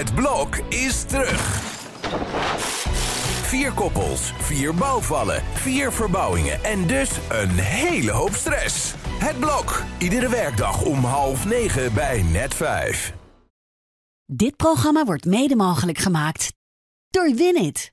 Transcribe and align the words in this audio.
Het 0.00 0.14
blok 0.14 0.56
is 0.68 1.02
terug. 1.02 1.60
Vier 3.42 3.72
koppels, 3.72 4.32
vier 4.38 4.74
bouwvallen, 4.74 5.42
vier 5.52 5.92
verbouwingen 5.92 6.64
en 6.64 6.86
dus 6.86 7.10
een 7.28 7.50
hele 7.50 8.10
hoop 8.10 8.34
stress. 8.34 8.94
Het 9.08 9.38
blok, 9.38 9.82
iedere 9.98 10.28
werkdag 10.28 10.82
om 10.82 11.04
half 11.04 11.44
negen 11.44 11.94
bij 11.94 12.22
net 12.22 12.54
vijf. 12.54 13.12
Dit 14.26 14.56
programma 14.56 15.04
wordt 15.04 15.24
mede 15.24 15.56
mogelijk 15.56 15.98
gemaakt 15.98 16.52
door 17.10 17.34
Winit. 17.34 17.92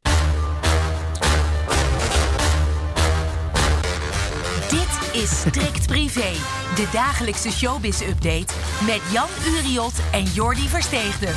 Dit 4.70 5.22
is 5.22 5.40
Strikt 5.40 5.88
Privé, 5.88 6.32
de 6.76 6.90
dagelijkse 6.92 7.52
showbiz-update 7.52 8.54
met 8.86 9.02
Jan 9.12 9.30
Uriot 9.46 9.94
en 10.12 10.24
Jordi 10.24 10.68
Versteegden. 10.68 11.36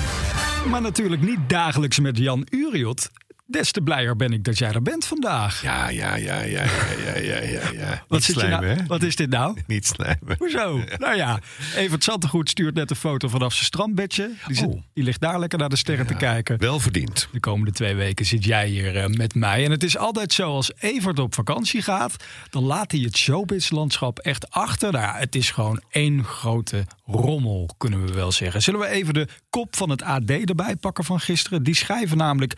Maar 0.69 0.81
natuurlijk 0.81 1.23
niet 1.23 1.49
dagelijks 1.49 1.99
met 1.99 2.19
Jan 2.19 2.47
Uriot. 2.51 3.11
Des 3.51 3.73
te 3.73 3.81
blijer 3.81 4.17
ben 4.17 4.33
ik 4.33 4.45
dat 4.45 4.59
jij 4.59 4.73
er 4.73 4.83
bent 4.83 5.05
vandaag. 5.05 5.63
Ja, 5.63 5.89
ja, 5.89 6.15
ja, 6.17 6.41
ja, 6.41 6.65
ja, 7.05 7.17
ja, 7.17 7.39
ja, 7.43 7.61
ja. 7.73 8.03
Wat, 8.09 8.19
Niet 8.19 8.25
zit 8.25 8.41
je 8.41 8.47
nou, 8.47 8.67
hè? 8.67 8.87
wat 8.87 9.03
is 9.03 9.17
dit 9.17 9.31
nou? 9.31 9.57
Niet 9.67 9.87
slijmen. 9.87 10.35
Hoezo? 10.39 10.83
Nou 10.99 11.17
ja, 11.17 11.39
Evert 11.77 12.05
Zantegoed 12.05 12.49
stuurt 12.51 12.75
net 12.75 12.91
een 12.91 12.97
foto 12.97 13.29
vanaf 13.29 13.53
zijn 13.53 13.65
strandbedje. 13.65 14.31
Die, 14.47 14.57
zit- 14.57 14.69
Oh. 14.69 14.83
die 14.95 15.05
ligt 15.05 15.21
daar 15.21 15.39
lekker 15.39 15.59
naar 15.59 15.69
de 15.69 15.77
sterren 15.77 16.07
te 16.07 16.15
kijken. 16.15 16.59
Wel 16.59 16.81
verdiend. 16.81 17.29
De 17.33 17.41
komende 17.41 17.73
twee 17.73 17.95
weken 17.95 18.27
zit 18.27 18.45
jij 18.45 18.69
hier 18.69 18.97
eh, 18.97 19.07
met 19.07 19.35
mij. 19.35 19.65
En 19.65 19.71
het 19.71 19.83
is 19.83 19.97
altijd 19.97 20.33
zo, 20.33 20.51
als 20.55 20.73
Evert 20.79 21.19
op 21.19 21.35
vakantie 21.35 21.83
gaat... 21.83 22.17
dan 22.51 22.63
laat 22.65 22.93
hij 22.93 23.01
het 23.01 23.17
showbiz-landschap 23.17 24.19
echt 24.19 24.51
achter. 24.51 24.93
Nou 24.93 25.05
ja, 25.05 25.15
het 25.19 25.35
is 25.35 25.51
gewoon 25.51 25.83
één 25.91 26.25
grote 26.25 26.85
rommel, 27.07 27.71
kunnen 27.79 28.07
we 28.07 28.13
wel 28.13 28.33
zeggen. 28.33 28.63
Zullen 28.63 28.81
we 28.81 28.87
even 28.89 29.15
de 29.15 29.29
kop 29.51 29.77
van 29.77 29.91
het 29.91 30.03
AD 30.03 30.31
erbij 30.31 30.77
pakken 30.77 31.05
van 31.05 31.21
gisteren? 31.21 31.63
Die 31.63 31.75
schrijven 31.75 32.17
namelijk... 32.17 32.55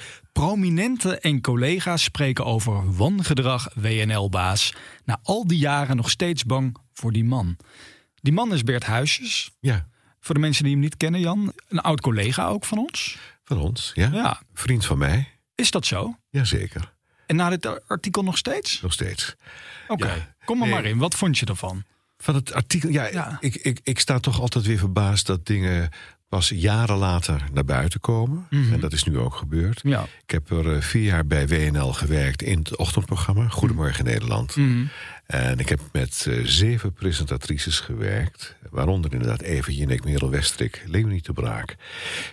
en 1.20 1.40
collega's 1.40 2.02
spreken 2.02 2.44
over 2.44 2.94
wangedrag 2.96 3.68
WNL-baas. 3.74 4.74
Na 5.04 5.20
al 5.22 5.46
die 5.46 5.58
jaren 5.58 5.96
nog 5.96 6.10
steeds 6.10 6.44
bang 6.44 6.76
voor 6.92 7.12
die 7.12 7.24
man. 7.24 7.56
Die 8.14 8.32
man 8.32 8.52
is 8.52 8.62
Bert 8.62 8.84
Huisjes. 8.84 9.50
Ja, 9.60 9.86
Voor 10.20 10.34
de 10.34 10.40
mensen 10.40 10.62
die 10.64 10.72
hem 10.72 10.80
niet 10.82 10.96
kennen, 10.96 11.20
Jan. 11.20 11.52
Een 11.68 11.80
oud 11.80 12.00
collega 12.00 12.46
ook 12.46 12.64
van 12.64 12.78
ons. 12.78 13.18
van 13.44 13.58
ons. 13.58 13.90
Ja. 13.94 14.08
Ja. 14.12 14.42
Vriend 14.54 14.86
van 14.86 14.98
mij. 14.98 15.28
Is 15.54 15.70
dat 15.70 15.86
zo? 15.86 16.16
Jazeker. 16.30 16.92
En 17.26 17.36
na 17.36 17.48
dit 17.50 17.88
artikel 17.88 18.22
nog 18.22 18.38
steeds? 18.38 18.80
Nog 18.80 18.92
steeds. 18.92 19.34
Oké, 19.88 20.06
Ja. 20.06 20.34
kom 20.44 20.62
er 20.62 20.68
maar 20.68 20.84
in. 20.84 20.98
Wat 20.98 21.14
vond 21.14 21.38
je 21.38 21.46
ervan? 21.46 21.84
Van 22.18 22.34
het 22.34 22.52
artikel. 22.52 22.88
Ja, 22.90 23.06
Ja. 23.06 23.36
Ik, 23.40 23.54
ik, 23.54 23.80
ik 23.82 23.98
sta 23.98 24.18
toch 24.18 24.40
altijd 24.40 24.66
weer 24.66 24.78
verbaasd 24.78 25.26
dat 25.26 25.46
dingen 25.46 25.90
pas 26.32 26.48
jaren 26.48 26.96
later 26.96 27.44
naar 27.52 27.64
buiten 27.64 28.00
komen. 28.00 28.46
Mhm. 28.50 28.72
En 28.72 28.80
dat 28.80 28.92
is 28.92 29.04
nu 29.04 29.18
ook 29.18 29.34
gebeurd. 29.34 29.80
Ja. 29.82 30.06
Ik 30.24 30.30
heb 30.30 30.50
er 30.50 30.74
eh, 30.74 30.80
vier 30.80 31.02
jaar 31.02 31.26
bij 31.26 31.48
WNL 31.48 31.92
gewerkt 31.92 32.42
in 32.42 32.58
het 32.58 32.76
ochtendprogramma 32.76 33.48
Goedemorgen 33.48 34.04
Nederland. 34.04 34.56
Mhm. 34.56 34.84
En 35.26 35.58
ik 35.58 35.68
heb 35.68 35.80
met 35.92 36.26
eh, 36.28 36.44
zeven 36.44 36.92
presentatrices 36.92 37.80
gewerkt. 37.80 38.56
Waaronder 38.70 39.12
inderdaad 39.12 39.40
Eva 39.40 39.70
Jinek, 39.70 40.04
Merel 40.04 40.30
Westrik, 40.30 40.84
Leonie 40.86 41.22
de 41.22 41.32
Braak, 41.32 41.76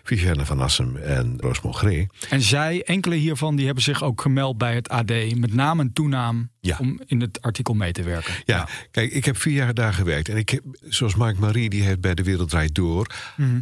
Viviane 0.04 0.46
van 0.46 0.60
Assem 0.60 0.96
en 0.96 1.36
Roos 1.40 1.62
Mongré. 1.62 2.08
En 2.30 2.42
zij, 2.42 2.84
enkele 2.84 3.16
hiervan, 3.16 3.56
die 3.56 3.66
hebben 3.66 3.84
zich 3.84 4.04
ook 4.04 4.22
gemeld 4.22 4.58
bij 4.58 4.76
het 4.76 4.90
AD. 4.90 5.36
Met 5.36 5.54
naam 5.54 5.80
en 5.80 5.94
toenaam 5.94 6.50
Ja. 6.62 6.78
om 6.80 7.00
in 7.06 7.22
het 7.22 7.42
artikel 7.42 7.74
mee 7.74 7.92
te 7.92 8.04
werken. 8.04 8.34
Ja, 8.46 8.68
kijk, 8.92 9.12
ik 9.12 9.26
heb 9.26 9.38
vier 9.38 9.54
jaar 9.54 9.74
daar 9.74 9.94
gewerkt. 9.94 10.30
En 10.30 10.38
ik 10.38 10.50
heb, 10.50 10.64
zoals 10.88 11.16
Mark 11.16 11.38
Marie, 11.40 11.70
die 11.70 11.84
heeft 11.84 12.02
bij 12.02 12.14
De 12.16 12.24
Wereld 12.24 12.50
Draait 12.50 12.76
Door... 12.76 13.08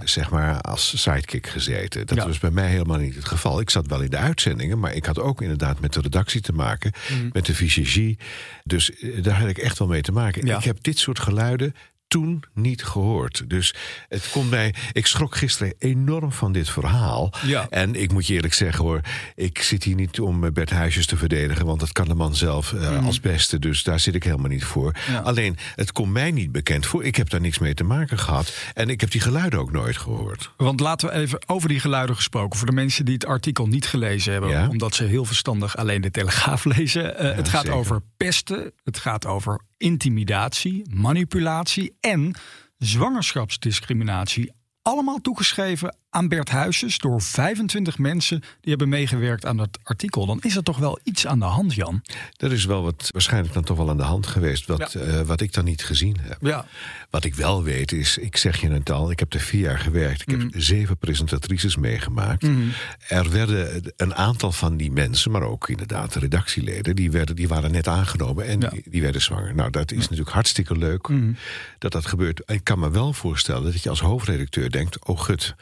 zeg 0.04 0.30
maar 0.30 0.62
als 0.62 1.02
sidekick 1.02 1.48
gezeten. 1.48 2.06
Dat 2.08 2.18
Ja. 2.18 2.26
was 2.26 2.40
bij 2.40 2.52
mij 2.52 2.70
helemaal 2.70 2.98
niet 2.98 3.16
het 3.16 3.26
geval. 3.26 3.60
Ik 3.60 3.70
zat 3.70 3.88
wel 3.88 4.02
in 4.02 4.10
de 4.10 4.18
uitzendingen, 4.18 4.80
maar 4.80 4.94
ik 4.94 5.06
had 5.06 5.20
ook 5.20 5.42
inderdaad 5.42 5.80
met 5.80 5.94
de 5.94 6.02
redactie 6.02 6.42
te 6.42 6.54
maken. 6.54 6.92
Met 7.32 7.46
de 7.46 7.54
visagie. 7.56 8.18
Dus 8.64 8.92
eh, 8.92 9.24
daar 9.24 9.40
had 9.40 9.50
ik 9.50 9.58
echt 9.58 9.80
wel 9.80 9.88
mee 9.88 10.02
te 10.02 10.12
maken. 10.12 10.42
Ik 10.58 10.64
heb 10.64 10.84
dit 10.84 10.98
soort 11.00 11.20
geluiden 11.20 11.74
toen 12.08 12.44
niet 12.54 12.84
gehoord. 12.84 13.44
Dus 13.48 13.74
het 14.10 14.30
komt 14.32 14.50
mij. 14.50 14.74
Ik 14.92 15.06
schrok 15.08 15.36
gisteren 15.36 15.74
enorm 15.80 16.32
van 16.32 16.52
dit 16.52 16.70
verhaal. 16.70 17.34
Ja. 17.46 17.68
En 17.70 17.96
ik 17.96 18.12
moet 18.12 18.28
je 18.28 18.34
eerlijk 18.34 18.54
zeggen 18.54 18.84
hoor, 18.84 19.02
ik 19.36 19.62
zit 19.62 19.84
hier 19.84 19.96
niet 19.96 20.20
om 20.20 20.44
eh, 20.44 20.52
Bert 20.52 20.70
Huisjes 20.70 21.06
te 21.06 21.18
verdedigen, 21.18 21.66
want 21.66 21.80
dat 21.80 21.92
kan 21.92 22.08
de 22.08 22.16
man 22.16 22.36
zelf 22.36 22.74
eh, 22.74 23.06
als 23.06 23.20
beste. 23.20 23.60
Dus 23.60 23.84
daar 23.84 24.00
zit 24.00 24.16
ik 24.16 24.24
helemaal 24.24 24.50
niet 24.50 24.64
voor. 24.64 24.96
Ja. 25.08 25.20
Alleen, 25.20 25.58
het 25.76 25.92
komt 25.92 26.12
mij 26.12 26.32
niet 26.32 26.52
bekend 26.52 26.86
voor. 26.86 27.04
Ik 27.04 27.16
heb 27.16 27.30
daar 27.30 27.42
niks 27.42 27.60
mee 27.60 27.74
te 27.74 27.84
maken 27.84 28.20
gehad. 28.20 28.54
En 28.74 28.90
ik 28.90 29.02
heb 29.02 29.12
die 29.12 29.22
geluiden 29.22 29.60
ook 29.60 29.72
nooit 29.72 29.98
gehoord. 29.98 30.52
Want 30.58 30.80
laten 30.80 31.08
we 31.08 31.14
even 31.14 31.40
over 31.46 31.70
die 31.70 31.80
geluiden 31.80 32.16
gesproken. 32.16 32.58
Voor 32.58 32.68
de 32.68 32.74
mensen 32.74 33.06
die 33.06 33.14
het 33.14 33.26
artikel 33.26 33.68
niet 33.68 33.86
gelezen 33.86 34.32
hebben. 34.32 34.50
Ja. 34.50 34.68
Omdat 34.68 34.96
ze 34.96 35.04
heel 35.04 35.26
verstandig 35.26 35.78
alleen 35.78 36.02
de 36.02 36.12
Telegraaf 36.12 36.66
lezen. 36.66 37.18
Eh, 37.18 37.36
het 37.36 37.50
gaat 37.50 37.62
zeker. 37.62 37.78
over 37.78 38.02
pesten. 38.18 38.72
Het 38.84 38.98
gaat 38.98 39.26
over 39.26 39.62
intimidatie, 39.78 40.90
manipulatie 40.90 41.98
en 42.00 42.36
zwangerschapsdiscriminatie. 42.78 44.52
Allemaal 44.82 45.22
toegeschreven 45.22 45.98
aan 46.18 46.28
Bert 46.28 46.50
Huisjes 46.50 46.98
door 46.98 47.22
25 47.22 47.98
mensen 47.98 48.40
die 48.40 48.70
hebben 48.70 48.90
meegewerkt 48.90 49.46
aan 49.46 49.58
dat 49.58 49.80
artikel. 49.84 50.26
Dan 50.26 50.40
is 50.42 50.56
er 50.56 50.64
toch 50.64 50.78
wel 50.78 51.00
iets 51.04 51.28
aan 51.28 51.40
de 51.40 51.46
hand, 51.46 51.74
Jan. 51.74 52.02
Er 52.38 52.52
is 52.52 52.66
wel 52.66 52.84
wat 52.84 53.10
waarschijnlijk 53.12 53.54
dan 53.54 53.64
toch 53.64 53.78
wel 53.78 53.90
aan 53.90 53.98
de 53.98 54.04
hand 54.04 54.28
geweest, 54.28 54.66
wat, 54.66 54.92
Ja. 54.94 55.00
eh, 55.00 55.22
wat 55.22 55.42
ik 55.42 55.54
dan 55.54 55.66
niet 55.66 55.84
gezien 55.84 56.18
heb. 56.22 56.38
Ja. 56.42 56.66
Wat 57.10 57.24
ik 57.24 57.36
wel 57.36 57.64
weet 57.64 57.92
is, 57.92 58.18
ik 58.18 58.38
zeg 58.38 58.62
je 58.62 58.70
het 58.70 58.90
al, 58.92 59.12
ik 59.12 59.20
heb 59.20 59.34
er 59.34 59.40
vier 59.40 59.62
jaar 59.62 59.80
gewerkt. 59.80 60.22
Ik 60.22 60.28
Mhm. 60.28 60.40
heb 60.40 60.50
zeven 60.62 60.98
presentatrices 60.98 61.76
meegemaakt. 61.76 62.46
Er 63.08 63.30
werden 63.32 63.94
een 63.98 64.16
aantal 64.16 64.52
van 64.52 64.78
die 64.78 64.92
mensen, 64.92 65.32
maar 65.32 65.42
ook 65.44 65.70
inderdaad 65.70 66.14
de 66.14 66.20
redactieleden, 66.20 66.96
die, 66.96 67.12
werden, 67.12 67.36
die 67.36 67.48
waren 67.48 67.72
net 67.72 67.88
aangenomen 67.88 68.46
en 68.46 68.60
Ja. 68.60 68.66
Mhm. 68.68 68.76
die, 68.76 68.84
die 68.90 69.02
werden 69.02 69.22
zwanger. 69.22 69.56
Nou, 69.56 69.70
dat 69.72 69.92
is 69.92 70.02
natuurlijk 70.02 70.30
hartstikke 70.30 70.78
leuk 70.78 71.10
dat 71.80 71.92
dat 71.92 72.06
gebeurt. 72.06 72.42
Ik 72.46 72.64
kan 72.64 72.80
me 72.80 72.90
wel 72.92 73.14
voorstellen 73.14 73.64
dat 73.72 73.84
je 73.84 73.90
als 73.90 74.00
hoofdredacteur 74.02 74.72
denkt, 74.72 75.06
oh 75.06 75.20
gut. 75.20 75.56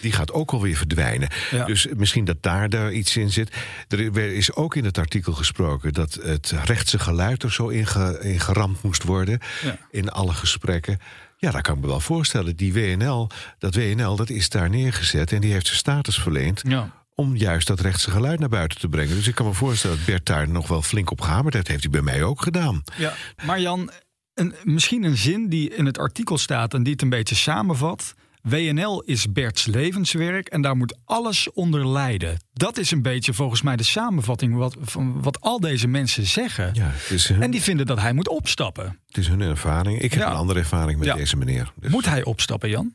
Die 0.00 0.12
gaat 0.12 0.32
ook 0.32 0.50
alweer 0.52 0.76
verdwijnen. 0.76 1.28
Ja. 1.50 1.64
Dus 1.64 1.86
misschien 1.96 2.24
dat 2.24 2.42
daar, 2.42 2.68
daar 2.68 2.92
iets 2.92 3.16
in 3.16 3.30
zit. 3.30 3.56
Er 3.88 4.16
is 4.16 4.52
ook 4.54 4.76
in 4.76 4.84
het 4.84 4.98
artikel 4.98 5.32
gesproken 5.32 5.92
dat 5.92 6.18
het 6.22 6.52
rechtse 6.64 6.98
geluid 6.98 7.42
er 7.42 7.52
zo 7.52 7.68
in, 7.68 7.86
ge- 7.86 8.18
in 8.22 8.40
geramd 8.40 8.82
moest 8.82 9.02
worden. 9.02 9.38
Ja. 9.62 9.78
In 9.90 10.10
alle 10.10 10.32
gesprekken. 10.32 10.98
Ja, 11.36 11.50
dat 11.50 11.60
kan 11.62 11.74
ik 11.74 11.80
me 11.80 11.86
wel 11.86 12.00
voorstellen. 12.00 12.56
Die 12.56 12.72
WNL, 12.72 13.28
dat 13.58 13.74
WNL, 13.74 14.16
dat 14.16 14.30
is 14.30 14.48
daar 14.48 14.70
neergezet 14.70 15.32
en 15.32 15.40
die 15.40 15.52
heeft 15.52 15.66
zijn 15.66 15.78
status 15.78 16.18
verleend. 16.18 16.62
Ja. 16.66 16.96
Om 17.14 17.36
juist 17.36 17.66
dat 17.66 17.80
rechtse 17.80 18.10
geluid 18.10 18.38
naar 18.40 18.48
buiten 18.48 18.78
te 18.78 18.88
brengen. 18.88 19.14
Dus 19.16 19.28
ik 19.28 19.34
kan 19.34 19.46
me 19.46 19.52
voorstellen 19.52 19.96
dat 19.96 20.06
Bert 20.06 20.26
daar 20.26 20.48
nog 20.48 20.68
wel 20.68 20.82
flink 20.82 21.10
op 21.10 21.20
gehamerd 21.20 21.54
heeft. 21.54 21.68
heeft 21.68 21.82
hij 21.82 21.90
bij 21.92 22.02
mij 22.02 22.22
ook 22.22 22.42
gedaan. 22.42 22.82
Ja, 22.96 23.14
maar 23.44 23.60
Jan, 23.60 23.90
een, 24.34 24.54
misschien 24.64 25.02
een 25.04 25.16
zin 25.16 25.48
die 25.48 25.74
in 25.74 25.86
het 25.86 25.98
artikel 25.98 26.38
staat 26.38 26.74
en 26.74 26.82
die 26.82 26.92
het 26.92 27.02
een 27.02 27.08
beetje 27.08 27.34
samenvat. 27.34 28.14
WNL 28.42 29.02
is 29.06 29.32
Berts 29.32 29.66
levenswerk 29.66 30.48
en 30.48 30.62
daar 30.62 30.76
moet 30.76 30.96
alles 31.04 31.52
onder 31.52 31.88
lijden. 31.88 32.38
Dat 32.52 32.78
is 32.78 32.90
een 32.90 33.02
beetje 33.02 33.32
volgens 33.34 33.62
mij 33.62 33.76
de 33.76 33.82
samenvatting 33.82 34.54
wat, 34.56 34.76
van 34.80 35.22
wat 35.22 35.40
al 35.40 35.60
deze 35.60 35.88
mensen 35.88 36.26
zeggen. 36.26 36.70
Ja, 36.74 36.90
het 36.92 37.10
is 37.10 37.28
hun, 37.28 37.42
En 37.42 37.50
die 37.50 37.62
vinden 37.62 37.86
dat 37.86 38.00
hij 38.00 38.12
moet 38.12 38.28
opstappen. 38.28 38.98
het 39.06 39.16
is 39.16 39.28
hun 39.28 39.40
ervaring. 39.40 40.00
Ik 40.00 40.10
heb 40.12 40.20
Ja. 40.22 40.30
een 40.30 40.36
andere 40.36 40.58
ervaring 40.58 40.98
met 40.98 41.08
Ja. 41.08 41.14
deze 41.14 41.36
meneer. 41.36 41.72
Dus- 41.80 41.90
Moet 41.90 42.06
hij 42.06 42.24
opstappen, 42.24 42.68
Jan? 42.68 42.94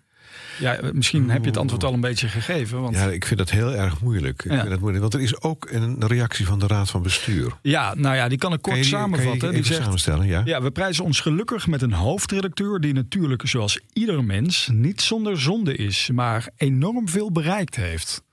Ja, 0.60 0.80
misschien 0.94 1.30
heb 1.30 1.42
je 1.42 1.48
het 1.48 1.58
antwoord 1.58 1.84
al 1.84 1.94
een 1.94 2.02
beetje 2.02 2.28
gegeven. 2.28 2.82
Want... 2.82 2.96
Ja, 2.96 3.06
ik 3.10 3.26
vind 3.26 3.40
dat 3.40 3.50
heel 3.50 3.74
erg 3.76 4.02
moeilijk. 4.02 4.44
Ik 4.44 4.52
Ja. 4.52 4.58
vind 4.58 4.70
dat 4.70 4.80
moeilijk. 4.80 5.02
Want 5.02 5.14
er 5.14 5.22
is 5.22 5.42
ook 5.42 5.68
een 5.72 6.08
reactie 6.08 6.46
van 6.46 6.60
de 6.60 6.68
Raad 6.68 6.90
van 6.90 7.02
Bestuur. 7.02 7.52
Ja, 7.62 7.94
nou 7.96 8.16
ja, 8.16 8.28
die 8.28 8.38
kan 8.38 8.54
ik 8.54 8.62
kort 8.62 8.76
Kan 8.76 8.84
je 8.84 8.90
die- 8.90 9.00
samenvatten. 9.00 9.38
Kan 9.40 9.50
je 9.50 9.56
die 9.56 9.66
zegt, 9.66 9.84
samenstellen, 9.84 10.28
ja? 10.28 10.42
Ja, 10.46 10.62
we 10.62 10.72
prijzen 10.72 11.04
ons 11.04 11.20
gelukkig 11.20 11.68
met 11.68 11.82
een 11.82 11.94
hoofdredacteur 11.94 12.80
die 12.80 12.94
natuurlijk, 12.94 13.48
zoals 13.48 13.80
ieder 13.94 14.24
mens, 14.24 14.70
niet 14.72 15.02
zonder 15.02 15.40
zonde 15.42 15.76
is, 15.76 16.10
maar 16.14 16.48
enorm 16.58 17.10
veel 17.10 17.32
bereikt 17.32 17.76
heeft. 17.76 18.24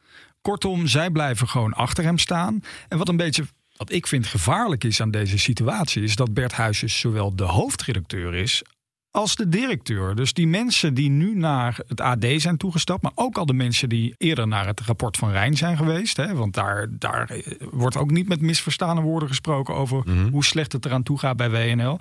Kortom, 0.42 0.86
zij 0.86 1.10
blijven 1.10 1.48
gewoon 1.48 1.72
achter 1.72 2.04
hem 2.04 2.18
staan. 2.18 2.60
En 2.88 2.98
wat 2.98 3.08
een 3.08 3.16
beetje, 3.16 3.44
wat 3.76 3.92
ik 3.92 4.06
vind 4.06 4.26
gevaarlijk 4.26 4.84
is 4.84 5.00
aan 5.00 5.10
deze 5.10 5.38
situatie, 5.38 6.02
is 6.02 6.16
dat 6.16 6.34
Bert 6.34 6.52
Huisjes 6.52 6.98
zowel 6.98 7.36
de 7.36 7.44
hoofdredacteur 7.44 8.34
is 8.34 8.62
als 9.10 9.36
de 9.36 9.48
directeur. 9.48 10.14
Dus 10.14 10.32
die 10.32 10.46
mensen 10.46 10.94
die 10.94 11.10
nu 11.10 11.36
naar 11.36 11.78
het 11.86 12.00
AD 12.00 12.24
zijn 12.36 12.56
toegestapt, 12.56 13.02
maar 13.02 13.12
ook 13.14 13.38
al 13.38 13.46
de 13.46 13.52
mensen 13.52 13.88
die 13.88 14.14
eerder 14.16 14.48
naar 14.48 14.66
het 14.66 14.80
rapport 14.80 15.16
van 15.16 15.30
Rijn 15.30 15.56
zijn 15.56 15.76
geweest. 15.76 16.16
Hè, 16.16 16.34
want 16.34 16.54
daar, 16.54 16.86
daar 16.90 17.30
eh, 17.30 17.52
wordt 17.70 17.96
ook 17.96 18.10
niet 18.10 18.28
met 18.28 18.40
misverstane 18.40 19.00
woorden 19.00 19.28
gesproken 19.28 19.74
over 19.74 20.10
hoe 20.30 20.44
slecht 20.44 20.72
het 20.72 20.84
eraan 20.84 21.02
toe 21.02 21.18
gaat 21.18 21.36
bij 21.36 21.50
WNL. 21.50 21.98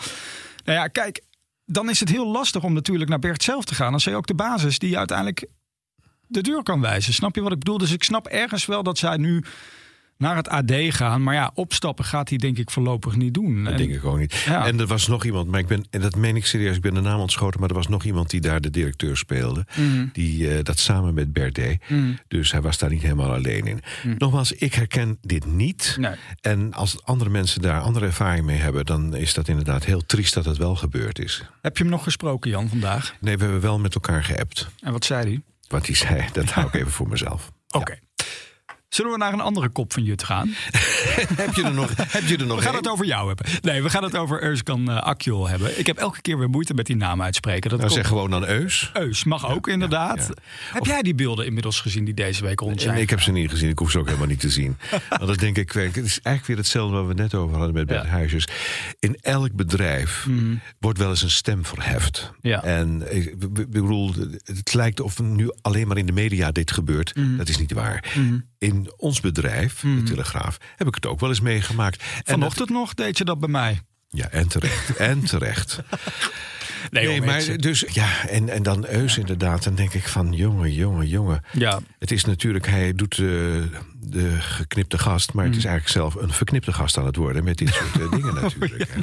Nou 0.66 0.78
ja, 0.78 0.88
kijk, 0.88 1.24
dan 1.66 1.90
is 1.90 2.00
het 2.00 2.10
heel 2.10 2.28
lastig 2.28 2.64
om 2.64 2.74
natuurlijk 2.74 3.10
naar 3.10 3.20
Bert 3.20 3.44
zelf 3.44 3.66
te 3.66 3.76
gaan. 3.76 3.94
Als 3.94 4.06
hij 4.06 4.16
ook 4.16 4.28
de 4.28 4.36
basis 4.36 4.80
die 4.80 4.98
uiteindelijk 4.98 5.48
de 6.28 6.42
deur 6.42 6.64
kan 6.64 6.82
wijzen. 6.82 7.14
Snap 7.14 7.36
je 7.36 7.42
wat 7.42 7.52
ik 7.52 7.60
bedoel? 7.60 7.78
Dus 7.78 7.92
ik 7.92 8.04
snap 8.04 8.28
ergens 8.28 8.66
wel 8.66 8.84
dat 8.84 8.98
zij 8.98 9.18
nu 9.18 9.44
naar 10.20 10.36
het 10.36 10.48
AD 10.50 10.72
gaan. 10.90 11.24
Maar 11.24 11.34
ja, 11.34 11.52
opstappen 11.54 12.06
gaat 12.06 12.30
hij 12.30 12.38
denk 12.38 12.58
ik 12.58 12.72
voorlopig 12.72 13.16
niet 13.16 13.34
doen. 13.34 13.64
Dat 13.64 13.72
En- 13.72 13.78
denk 13.78 13.92
ik 13.92 14.06
ook 14.06 14.18
niet. 14.18 14.34
Ja. 14.34 14.66
En 14.66 14.80
er 14.80 14.88
was 14.88 15.08
nog 15.08 15.26
iemand, 15.26 15.48
maar 15.48 15.60
ik 15.60 15.68
ben, 15.68 15.86
en 15.90 16.02
dat 16.02 16.16
meen 16.16 16.36
ik 16.36 16.46
serieus, 16.46 16.76
ik 16.76 16.82
ben 16.82 16.94
de 16.94 17.02
naam 17.02 17.20
ontschoten, 17.20 17.60
maar 17.60 17.70
er 17.70 17.76
was 17.76 17.88
nog 17.88 18.04
iemand 18.04 18.30
die 18.30 18.42
daar 18.42 18.62
de 18.62 18.70
directeur 18.70 19.18
speelde. 19.18 19.66
Mhm. 19.76 20.06
Die 20.14 20.54
eh, 20.54 20.64
dat 20.64 20.80
samen 20.80 21.14
met 21.14 21.34
Bert 21.34 21.56
deed. 21.56 21.82
Dus 22.28 22.52
hij 22.52 22.62
was 22.62 22.78
daar 22.78 22.90
niet 22.90 23.02
helemaal 23.02 23.34
alleen 23.34 23.66
in. 23.66 23.82
Nogmaals, 24.18 24.52
ik 24.52 24.74
herken 24.74 25.18
dit 25.22 25.46
niet. 25.46 25.96
Nee. 26.00 26.16
En 26.42 26.74
als 26.74 27.04
andere 27.04 27.30
mensen 27.30 27.62
daar 27.62 27.82
andere 27.82 28.06
ervaring 28.06 28.46
mee 28.46 28.58
hebben, 28.58 28.86
dan 28.86 29.16
is 29.16 29.34
dat 29.34 29.48
inderdaad 29.48 29.86
heel 29.86 30.06
triest 30.06 30.34
dat 30.34 30.46
het 30.46 30.58
wel 30.58 30.76
gebeurd 30.76 31.20
is. 31.20 31.44
Heb 31.62 31.78
je 31.78 31.84
hem 31.84 31.92
nog 31.92 32.04
gesproken, 32.04 32.50
Jan, 32.50 32.70
vandaag? 32.70 33.16
Nee, 33.20 33.38
we 33.38 33.44
hebben 33.44 33.62
wel 33.62 33.80
met 33.80 33.94
elkaar 33.94 34.24
geappt. 34.24 34.68
En 34.82 34.92
wat 34.92 35.06
zei 35.06 35.24
hij? 35.28 35.42
Wat 35.68 35.86
hij 35.86 35.96
zei, 35.96 36.26
dat 36.34 36.50
hou 36.52 36.68
ik 36.68 36.74
even 36.74 36.92
voor 36.92 37.08
mezelf. 37.08 37.52
Oké. 37.70 37.98
Zullen 38.90 39.12
we 39.12 39.18
naar 39.18 39.34
een 39.34 39.40
andere 39.40 39.70
kop 39.70 39.94
van 39.94 40.04
Jut 40.04 40.24
gaan? 40.24 40.48
Heb 41.36 41.54
je 41.54 41.64
er 41.64 41.74
nog, 41.74 41.92
heb 41.96 42.24
je 42.24 42.38
er 42.38 42.46
nog 42.46 42.58
We 42.58 42.64
gaan 42.66 42.76
het 42.76 42.88
over 42.90 43.06
jou 43.06 43.28
hebben. 43.28 43.46
Nee, 43.62 43.84
we 43.84 43.90
gaan 43.90 44.04
het 44.04 44.16
over 44.16 44.44
Euskan 44.44 44.90
uh, 44.90 45.02
Akjol 45.02 45.48
hebben. 45.48 45.80
Ik 45.80 45.88
heb 45.88 45.98
elke 45.98 46.22
keer 46.22 46.38
weer 46.38 46.50
moeite 46.50 46.74
met 46.74 46.86
die 46.86 46.96
naam 46.96 47.22
uitspreken. 47.22 47.70
Dat 47.70 47.80
Nou, 47.80 47.92
zeg 47.92 48.08
gewoon 48.08 48.30
dan 48.30 48.46
Eus. 48.46 48.90
Eus 48.94 49.24
mag 49.24 49.50
ook 49.50 49.68
inderdaad. 49.68 50.18
ja. 50.18 50.34
Heb 50.74 50.86
jij 50.86 51.02
die 51.02 51.16
beelden 51.16 51.46
inmiddels 51.46 51.82
gezien 51.82 52.06
die 52.06 52.14
deze 52.14 52.44
week 52.44 52.60
rond 52.60 52.82
zijn? 52.82 52.94
Nee, 52.94 53.04
ik 53.04 53.10
heb 53.10 53.22
ze 53.22 53.32
niet 53.32 53.50
gezien. 53.50 53.70
Ik 53.70 53.80
hoef 53.80 53.92
ze 53.92 54.00
ook 54.00 54.06
helemaal 54.06 54.28
niet 54.28 54.40
te 54.40 54.50
zien. 54.50 54.78
Want 55.10 55.28
dat 55.28 55.40
denk 55.40 55.58
ik, 55.58 55.72
het 55.72 55.96
is 55.96 56.20
eigenlijk 56.22 56.46
weer 56.46 56.58
hetzelfde 56.58 56.96
wat 56.96 57.08
we 57.08 57.14
net 57.14 57.34
over 57.36 57.56
hadden 57.58 57.74
met 57.74 57.88
Bert. 57.88 58.06
Huisjes. 58.06 58.48
In 59.00 59.18
elk 59.22 59.52
bedrijf 59.54 60.28
wordt 60.80 61.00
wel 61.00 61.10
eens 61.10 61.22
een 61.22 61.30
stem 61.30 61.66
verheft. 61.66 62.32
En 62.42 63.04
ik 63.16 63.26
ik 63.26 63.70
bedoel, 63.70 64.14
het 64.44 64.74
lijkt 64.74 65.00
of 65.00 65.20
nu 65.20 65.52
alleen 65.62 65.88
maar 65.88 65.98
in 65.98 66.06
de 66.06 66.12
media 66.12 66.52
dit 66.52 66.72
gebeurt. 66.72 67.14
Dat 67.38 67.50
is 67.50 67.58
niet 67.58 67.74
waar. 67.74 68.04
In 68.60 68.92
ons 68.98 69.20
bedrijf, 69.20 69.80
de 69.80 70.04
Telegraaf, 70.04 70.58
heb 70.76 70.88
ik 70.88 70.96
het 70.96 71.06
ook 71.06 71.20
wel 71.20 71.30
eens 71.30 71.42
meegemaakt. 71.42 72.00
Dat- 72.00 72.08
Vanochtend 72.24 72.70
nog 72.70 72.94
deed 72.94 73.18
je 73.18 73.24
dat 73.26 73.40
bij 73.40 73.50
mij. 73.50 73.80
ja, 74.10 74.30
en 74.30 74.48
terecht. 74.48 74.96
en 75.10 75.24
terecht. 75.24 75.80
Nee, 76.92 77.22
maar 77.22 77.58
dus 77.58 77.86
ja, 77.92 78.28
en, 78.28 78.50
en 78.50 78.64
dan 78.64 78.86
Eus 78.86 79.18
inderdaad. 79.18 79.64
Dan 79.64 79.76
denk 79.76 79.94
ik 79.94 80.08
van, 80.08 80.34
jongen, 80.34 80.74
jongen, 80.74 81.08
jongen. 81.08 81.44
Ja. 81.52 81.80
Het 82.00 82.12
is 82.12 82.26
natuurlijk, 82.26 82.68
hij 82.68 82.94
doet 82.94 83.18
eh, 83.20 83.28
de 84.02 84.38
geknipte 84.40 84.98
gast, 84.98 85.34
maar 85.34 85.44
het 85.44 85.54
Mm. 85.54 85.60
is 85.60 85.66
eigenlijk 85.66 85.96
zelf 85.98 86.16
een 86.24 86.34
verknipte 86.34 86.74
gast 86.74 86.98
aan 86.98 87.06
het 87.06 87.16
worden 87.16 87.44
met 87.44 87.58
dit 87.58 87.74
soort 87.74 88.00
eh, 88.02 88.12
dingen 88.22 88.34
natuurlijk. 88.34 88.94
hè. 88.94 89.02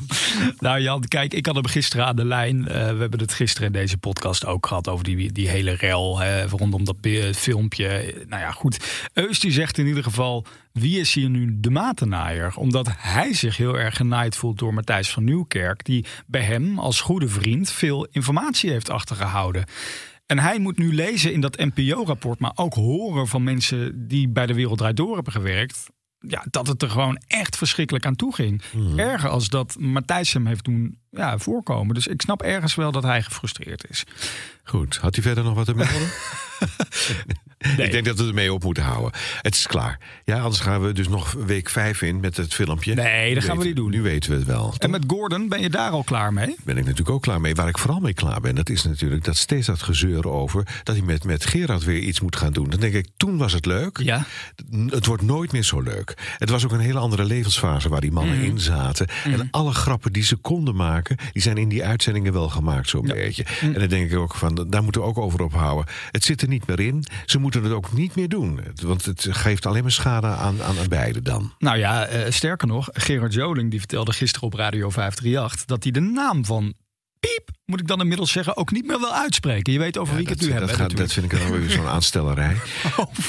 Nou 0.59 0.81
Jan, 0.81 1.01
kijk, 1.09 1.35
ik 1.35 1.47
had 1.47 1.55
hem 1.55 1.67
gisteren 1.67 2.07
aan 2.07 2.17
de 2.17 2.25
lijn. 2.25 2.69
Eh, 2.69 2.75
we 2.75 3.01
hebben 3.01 3.21
het 3.21 3.33
gisteren 3.35 3.67
in 3.67 3.73
deze 3.73 3.99
podcast 3.99 4.47
ook 4.47 4.67
gehad 4.67 4.89
over 4.89 5.05
die, 5.05 5.33
die 5.33 5.49
hele 5.49 5.71
rel 5.73 6.19
hè, 6.19 6.47
rondom 6.47 6.85
dat 6.85 6.97
filmpje. 7.35 8.15
Nou 8.29 8.43
ja, 8.43 8.51
goed. 8.51 9.07
Eus 9.13 9.41
die 9.41 9.53
zegt 9.53 9.79
in 9.79 9.87
ieder 9.87 10.03
geval, 10.03 10.47
wie 10.73 11.01
is 11.01 11.15
hier 11.15 11.29
nu 11.29 11.57
de 11.61 11.71
matenaaier? 11.71 12.53
Omdat 12.57 12.89
hij 12.99 13.35
zich 13.35 13.57
heel 13.57 13.79
erg 13.79 13.97
genaaid 13.97 14.37
voelt 14.37 14.59
door 14.59 14.75
Matthijs 14.75 15.11
van 15.11 15.25
Nieuwkerk, 15.25 15.85
die 15.85 16.05
bij 16.27 16.43
hem 16.43 16.79
als 16.79 17.01
goede 17.01 17.29
vriend 17.29 17.71
veel 17.73 18.07
informatie 18.11 18.71
heeft 18.71 18.91
achtergehouden. 18.91 19.65
En 20.27 20.39
hij 20.39 20.59
moet 20.59 20.79
nu 20.79 20.95
lezen 20.95 21.33
in 21.33 21.41
dat 21.41 21.57
NPO-rapport, 21.57 22.39
maar 22.39 22.53
ook 22.55 22.75
horen 22.75 23.27
van 23.27 23.45
mensen 23.45 24.09
die 24.09 24.29
bij 24.29 24.47
de 24.47 24.55
Wereld 24.55 24.79
Draait 24.79 24.97
Door 24.97 25.15
hebben 25.15 25.33
gewerkt. 25.33 25.87
Ja, 26.19 26.45
dat 26.51 26.67
het 26.67 26.83
er 26.83 26.91
gewoon 26.91 27.23
echt 27.27 27.57
verschrikkelijk 27.57 28.07
aan 28.07 28.17
toe 28.17 28.35
ging. 28.35 28.63
Erger 28.97 29.31
als 29.31 29.49
dat 29.49 29.77
Matthijs 29.79 30.33
hem 30.33 30.47
heeft 30.47 30.65
doen 30.65 30.99
ja, 31.17 31.39
voorkomen. 31.39 31.95
Dus 31.95 32.07
ik 32.07 32.21
snap 32.23 32.43
ergens 32.43 32.75
wel 32.75 32.93
dat 32.93 33.03
hij 33.03 33.23
gefrustreerd 33.23 33.89
is. 33.89 34.05
Goed, 34.65 34.97
had 34.97 35.15
hij 35.15 35.25
verder 35.25 35.45
nog 35.45 35.55
wat 35.55 35.67
te 35.67 35.75
melden? 35.75 36.09
Ik 37.77 37.91
denk 37.91 38.05
dat 38.05 38.19
we 38.19 38.27
ermee 38.27 38.53
op 38.53 38.65
moeten 38.65 38.83
houden. 38.83 39.13
Het 39.43 39.55
is 39.55 39.67
klaar. 39.67 39.99
Ja, 40.25 40.41
anders 40.41 40.61
gaan 40.61 40.83
we 40.83 40.93
dus 40.93 41.09
nog 41.09 41.33
week 41.33 41.69
vijf 41.69 42.03
in 42.03 42.21
met 42.21 42.37
het 42.37 42.55
filmpje. 42.55 42.95
Nee, 42.95 43.35
dat 43.35 43.43
Nu 43.43 43.49
gaan 43.49 43.59
we 43.59 43.65
niet 43.65 43.77
doen. 43.77 43.91
Nu 43.91 44.03
weten 44.03 44.31
we 44.31 44.37
het 44.37 44.47
wel. 44.47 44.75
En 44.79 44.91
met 44.91 45.05
Gordon, 45.07 45.49
ben 45.49 45.61
je 45.61 45.71
daar 45.71 45.91
al 45.91 46.03
klaar 46.03 46.33
mee? 46.33 46.57
ben 46.65 46.77
ik 46.77 46.83
natuurlijk 46.83 47.11
ook 47.11 47.23
klaar 47.23 47.41
mee. 47.41 47.55
Waar 47.55 47.69
ik 47.69 47.79
vooral 47.79 48.01
mee 48.01 48.15
klaar 48.15 48.41
ben, 48.41 48.55
dat 48.55 48.69
is 48.69 48.85
natuurlijk 48.85 49.25
dat 49.25 49.37
steeds 49.37 49.67
dat 49.67 49.83
gezeur 49.83 50.29
over 50.29 50.67
dat 50.83 50.97
hij 50.97 51.05
met, 51.05 51.25
met 51.25 51.47
Gerard 51.47 51.85
weer 51.85 51.99
iets 51.99 52.21
moet 52.21 52.37
gaan 52.37 52.53
doen. 52.53 52.71
Dan 52.71 52.81
denk 52.81 52.95
ik, 52.95 53.07
toen 53.17 53.37
was 53.37 53.53
het 53.53 53.67
leuk. 53.67 53.99
Ja. 54.03 54.25
Het 54.87 55.07
wordt 55.07 55.23
nooit 55.23 55.53
meer 55.53 55.65
zo 55.65 55.81
leuk. 55.81 56.15
Het 56.39 56.51
was 56.51 56.65
ook 56.65 56.73
een 56.73 56.81
hele 56.81 56.99
andere 56.99 57.25
levensfase 57.25 57.89
waar 57.89 58.01
die 58.01 58.13
mannen 58.13 58.41
in 58.41 58.61
zaten. 58.61 59.07
En 59.25 59.49
alle 59.51 59.73
grappen 59.73 60.13
die 60.13 60.25
ze 60.25 60.37
konden 60.37 60.77
maken, 60.77 61.06
die 61.33 61.43
zijn 61.43 61.57
in 61.57 61.69
die 61.69 61.85
uitzendingen 61.85 62.33
wel 62.33 62.49
gemaakt, 62.49 62.89
zo'n 62.89 63.07
beetje. 63.07 63.45
En 63.61 63.73
dan 63.73 63.89
denk 63.89 64.11
ik 64.11 64.19
ook 64.19 64.35
van, 64.35 64.67
daar 64.69 64.83
moeten 64.83 65.01
we 65.01 65.07
ook 65.07 65.19
over 65.19 65.43
ophouden. 65.43 65.95
Het 66.11 66.25
zit 66.25 66.43
er 66.43 66.49
niet 66.49 66.67
meer 66.67 66.81
in. 66.81 67.05
Ze 67.27 67.39
moeten 67.39 67.63
het 67.63 67.73
ook 67.73 67.93
niet 67.93 68.15
meer 68.15 68.29
doen. 68.29 68.61
Want 68.83 69.05
het 69.05 69.27
geeft 69.31 69.67
alleen 69.67 69.83
maar 69.83 69.93
schade 69.93 70.27
aan, 70.27 70.63
aan, 70.63 70.79
aan 70.79 70.89
beide 70.89 71.23
dan. 71.23 71.53
Nou 71.59 71.79
ja, 71.79 72.07
eh, 72.07 72.31
sterker 72.31 72.69
nog, 72.69 72.89
Gerard 72.93 73.35
Joling 73.35 73.71
die 73.71 73.79
vertelde 73.79 74.13
gisteren 74.13 74.47
op 74.47 74.55
Radio 74.55 74.91
538 74.91 75.65
dat 75.65 75.83
hij 75.83 75.93
de 75.93 76.01
naam 76.01 76.45
van 76.45 76.75
Piep, 77.21 77.51
moet 77.67 77.81
ik 77.81 77.87
dan 77.87 78.01
inmiddels 78.01 78.33
zeggen, 78.33 78.57
ook 78.57 78.71
niet 78.71 78.87
meer 78.87 78.99
wil 78.99 79.15
uitspreken. 79.15 79.73
Je 79.73 79.79
weet 79.79 79.99
over 79.99 80.15
wie 80.15 80.23
ik 80.23 80.29
het 80.29 80.41
nu 80.41 80.51
heb. 80.51 80.61
dat, 80.61 80.71
hè, 80.71 80.77
gaat, 80.77 80.97
dat 80.97 81.13
vind 81.13 81.33
ik 81.33 81.39
dan 81.39 81.51
weer 81.51 81.71
zo'n 81.71 81.87
aanstellerij. 81.87 82.57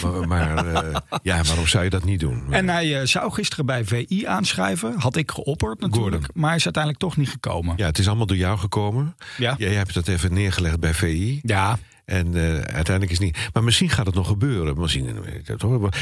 Maar, 0.02 0.28
maar, 0.28 0.74
eh, 0.74 0.96
ja, 1.22 1.44
waarom 1.44 1.68
zou 1.68 1.84
je 1.84 1.90
dat 1.90 2.04
niet 2.04 2.20
doen? 2.20 2.54
En 2.54 2.70
hij 2.70 3.00
eh, 3.00 3.08
zou 3.08 3.32
gisteren 3.32 3.66
bij 3.66 3.86
VI 3.86 4.26
aanschrijven. 4.26 4.94
Had 5.00 5.16
ik 5.16 5.32
geopperd 5.32 5.80
natuurlijk. 5.80 6.16
Gordon. 6.16 6.30
Maar 6.34 6.48
hij 6.48 6.58
is 6.58 6.64
uiteindelijk 6.64 7.04
toch 7.04 7.18
niet 7.18 7.30
gekomen. 7.30 7.74
Ja, 7.78 7.86
het 7.86 7.98
is 7.98 8.08
allemaal 8.08 8.26
door 8.26 8.38
jou 8.38 8.58
gekomen. 8.58 9.16
Ja. 9.38 9.56
Jij 9.58 9.74
hebt 9.74 9.94
dat 9.94 10.08
even 10.08 10.34
neergelegd 10.34 10.80
bij 10.80 10.94
VI. 10.94 11.40
Ja, 11.44 11.78
En 12.12 12.36
eh, 12.36 12.42
uiteindelijk 12.52 13.12
is 13.12 13.18
het 13.18 13.26
niet. 13.26 13.38
Maar 13.54 13.64
misschien 13.64 13.90
gaat 13.90 14.06
het 14.06 14.16
nog 14.16 14.28
gebeuren. 14.28 14.80
Misschien, 14.80 15.06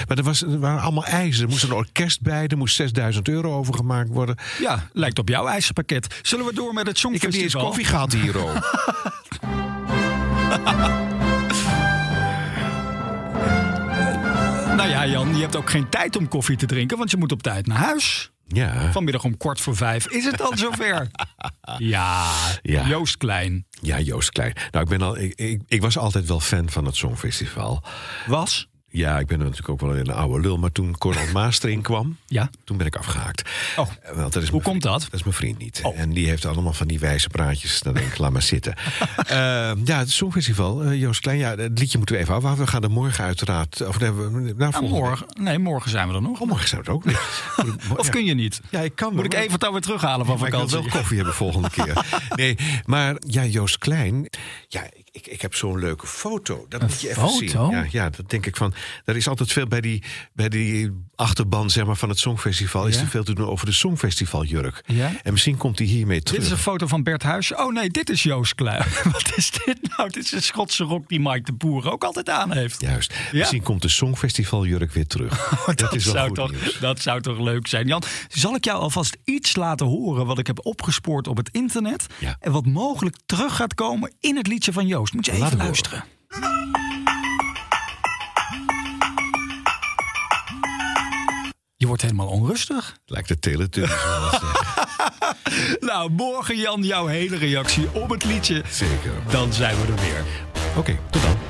maar 0.07 0.17
er, 0.17 0.23
was, 0.23 0.41
er 0.41 0.59
waren 0.59 0.81
allemaal 0.81 1.05
eisen. 1.05 1.43
Er 1.43 1.49
moest 1.49 1.63
een 1.63 1.71
orkest 1.71 2.21
bij. 2.21 2.47
Er 2.47 2.57
moest 2.57 2.75
6000 2.75 3.27
euro 3.27 3.53
overgemaakt 3.53 4.09
worden. 4.09 4.35
ja, 4.59 4.87
lijkt 4.93 5.19
op 5.19 5.29
jouw 5.29 5.47
eisenpakket. 5.47 6.19
Zullen 6.21 6.45
we 6.45 6.53
door 6.53 6.73
met 6.73 6.87
het 6.87 6.97
Ik 6.97 7.03
heb 7.03 7.11
niet 7.11 7.23
eens 7.23 7.31
Songfestival? 7.51 7.65
koffie 7.65 7.85
gehad 7.85 8.13
hier, 8.13 8.43
oh. 8.43 8.55
Nou 14.75 14.89
ja, 14.89 15.07
Jan, 15.07 15.35
je 15.35 15.41
hebt 15.41 15.55
ook 15.55 15.69
geen 15.69 15.89
tijd 15.89 16.15
om 16.15 16.27
koffie 16.27 16.57
te 16.57 16.65
drinken, 16.65 16.97
want 16.97 17.11
je 17.11 17.17
moet 17.17 17.31
op 17.31 17.43
tijd 17.43 17.67
naar 17.67 17.77
huis. 17.77 18.31
Ja, 18.47 18.91
Vanmiddag 18.91 19.23
om 19.23 19.37
kwart 19.37 19.61
voor 19.61 19.75
vijf 19.75 20.07
is 20.07 20.25
het 20.25 20.37
dan 20.37 20.57
zover. 20.57 21.07
Ja, 21.77 22.31
Ja. 22.61 22.87
Joost 22.87 23.17
Klein. 23.17 23.65
ja, 23.81 23.99
Joost 23.99 24.31
Klein. 24.31 24.53
Nou, 24.71 24.83
ik, 24.83 24.89
ben 24.89 25.01
al, 25.01 25.17
ik, 25.17 25.33
ik, 25.35 25.61
ik 25.67 25.81
was 25.81 25.97
altijd 25.97 26.27
wel 26.27 26.39
fan 26.39 26.69
van 26.69 26.85
het 26.85 26.95
Songfestival. 26.95 27.83
Was? 28.27 28.67
Ja, 28.95 29.19
ik 29.19 29.27
ben 29.27 29.39
natuurlijk 29.39 29.69
ook 29.69 29.79
wel 29.81 29.97
een 29.97 30.09
oude 30.11 30.39
lul. 30.39 30.57
Maar 30.57 30.71
toen 30.71 30.97
Cornel 30.97 31.27
Maas 31.33 31.63
erin 31.63 31.81
kwam, 31.81 32.17
Ja. 32.27 32.49
toen 32.63 32.77
ben 32.77 32.85
ik 32.85 32.95
afgehaakt. 32.95 33.49
Oh. 33.75 33.87
Eh, 34.01 34.15
Want 34.15 34.33
dat 34.33 34.43
is 34.43 34.49
Hoe 34.49 34.61
komt 34.61 34.81
vriend. 34.81 34.83
dat? 34.93 35.01
Dat 35.01 35.13
is 35.13 35.23
mijn 35.23 35.35
vriend 35.35 35.57
niet. 35.57 35.79
Oh. 35.83 35.99
En 35.99 36.09
die 36.09 36.27
heeft 36.27 36.45
allemaal 36.45 36.73
van 36.73 36.87
die 36.87 36.99
wijze 36.99 37.29
praatjes. 37.29 37.81
Dan 37.81 37.93
denk 37.93 38.07
ik, 38.07 38.17
laat 38.17 38.31
maar 38.31 38.41
zitten. 38.41 38.73
Eh, 39.25 39.71
ja, 39.83 39.97
het 39.97 40.11
Songfestival. 40.11 40.83
eh, 40.83 40.99
Joost 40.99 41.19
Klein, 41.19 41.37
ja, 41.37 41.55
het 41.55 41.79
liedje 41.79 41.97
moeten 41.97 42.15
we 42.15 42.21
even 42.21 42.33
afwachten. 42.35 42.63
We 42.65 42.69
gaan 42.71 42.83
er 42.83 42.91
morgen 42.91 43.23
uiteraard... 43.23 43.87
Of 43.87 43.99
nee, 43.99 44.11
we- 44.11 44.53
nou, 44.57 44.87
morgen. 44.87 45.25
Nee, 45.39 45.59
morgen 45.59 45.89
zijn 45.91 46.07
we 46.07 46.13
er 46.13 46.21
nog. 46.21 46.39
Oh, 46.41 46.47
morgen 46.47 46.67
zijn 46.67 46.81
we 46.81 46.87
het 46.87 46.95
ook 46.95 47.03
weer. 47.03 47.19
Of 47.99 48.09
kun 48.09 48.25
je 48.25 48.33
niet? 48.33 48.61
Ja, 48.69 48.79
ik 48.79 48.95
kan 48.95 49.15
Moet 49.15 49.25
ik 49.25 49.33
even 49.33 49.59
dan 49.59 49.71
weer 49.71 49.81
terughalen 49.81 50.25
van 50.25 50.37
maar 50.39 50.47
ik 50.47 50.53
wil 50.53 50.61
vakantie? 50.67 50.89
wel 50.91 50.99
koffie 50.99 51.17
hebben 51.17 51.35
volgende 51.35 51.69
keer. 51.69 52.05
Nee, 52.35 52.57
maar 52.85 53.15
ja, 53.27 53.45
Joost 53.45 53.77
Klein. 53.77 54.27
Ja, 54.67 54.83
ik, 55.15 55.27
ik, 55.27 55.41
heb 55.41 55.55
zo'n 55.55 55.79
leuke 55.79 56.07
foto. 56.07 56.65
Dat 56.69 56.81
moet 56.81 57.01
je 57.01 57.09
even 57.09 57.21
foto? 57.21 57.37
zien. 57.37 57.69
Ja, 57.69 57.85
ja, 57.89 58.09
dat 58.09 58.29
denk 58.29 58.45
ik 58.45 58.55
van. 58.55 58.73
Er 59.05 59.15
is 59.15 59.27
altijd 59.27 59.51
veel 59.51 59.67
bij 59.67 59.81
die, 59.81 60.03
bij 60.33 60.49
die 60.49 60.91
achterban 61.15 61.69
zeg 61.69 61.85
maar, 61.85 61.95
van 61.95 62.09
het 62.09 62.19
Songfestival. 62.19 62.87
Is 62.87 62.97
er 62.97 63.07
veel 63.07 63.23
te 63.23 63.33
doen 63.33 63.47
over 63.47 63.65
de 63.65 63.71
Songfestivaljurk. 63.71 64.83
Ja? 64.85 65.11
En 65.23 65.31
misschien 65.31 65.57
komt 65.57 65.77
hij 65.77 65.87
hiermee 65.87 66.21
terug. 66.21 66.39
Dit 66.39 66.47
is 66.47 66.57
een 66.57 66.63
foto 66.63 66.87
van 66.87 67.03
Bert 67.03 67.23
Huis. 67.23 67.53
Oh 67.53 67.73
nee, 67.73 67.89
dit 67.89 68.09
is 68.09 68.23
Joost 68.23 68.55
Klein. 68.55 68.83
Wat 69.11 69.31
is 69.35 69.51
dit 69.51 69.97
nou? 69.97 70.09
Dit 70.09 70.23
is 70.23 70.31
een 70.31 70.43
Schotse 70.43 70.83
rok 70.83 71.09
die 71.09 71.19
Mike 71.19 71.41
de 71.41 71.53
Boer 71.53 71.91
ook 71.91 72.03
altijd 72.03 72.29
aan 72.29 72.51
heeft. 72.53 72.81
Juist. 72.81 73.13
Misschien 73.31 73.63
komt 73.63 73.81
de 73.81 73.89
Songfestivaljurk 73.89 74.91
weer 74.91 75.07
terug. 75.07 75.49
dat, 75.75 75.95
is 75.95 76.05
wel 76.05 76.13
zou 76.13 76.27
goed 76.27 76.35
toch, 76.35 76.51
nieuws. 76.51 76.79
dat 76.79 76.99
zou 76.99 77.21
toch 77.21 77.39
leuk 77.39 77.67
zijn. 77.67 77.87
Jan, 77.87 78.03
zal 78.27 78.55
ik 78.55 78.65
jou 78.65 78.79
alvast 78.79 79.17
iets 79.23 79.55
laten 79.55 79.85
horen 79.85 80.25
wat 80.25 80.39
ik 80.39 80.47
heb 80.47 80.65
opgespoord 80.65 81.27
op 81.27 81.37
het 81.37 81.49
internet? 81.51 82.05
Ja. 82.19 82.37
En 82.39 82.51
wat 82.51 82.65
mogelijk 82.65 83.15
terug 83.25 83.55
gaat 83.55 83.73
komen 83.73 84.13
in 84.19 84.35
het 84.35 84.47
liedje 84.47 84.73
van 84.73 84.87
Joost. 84.87 85.04
Moet 85.11 85.25
je 85.25 85.37
Laat 85.37 85.53
even 85.53 85.57
luisteren. 85.57 86.03
Je 91.77 91.87
wordt 91.87 92.01
helemaal 92.01 92.27
onrustig. 92.27 92.97
Lijkt 93.05 93.27
de 93.27 93.39
Teletubbies 93.39 94.03
wel 94.03 94.31
eh. 94.31 94.51
Nou, 95.89 96.09
morgen 96.09 96.57
Jan, 96.57 96.83
jouw 96.83 97.05
hele 97.05 97.35
reactie 97.37 97.87
op 97.93 98.09
het 98.09 98.25
liedje. 98.25 98.63
Zeker. 98.69 99.11
Dan 99.29 99.53
zijn 99.53 99.75
we 99.75 99.87
er 99.87 99.99
weer. 99.99 100.23
Oké, 100.77 100.97
tot 101.09 101.21
dan. 101.21 101.44